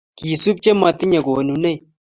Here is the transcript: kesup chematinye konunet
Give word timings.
kesup 0.17 0.55
chematinye 0.63 1.19
konunet 1.25 1.79